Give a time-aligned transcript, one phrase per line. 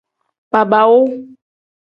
[0.51, 1.05] Baabaawu.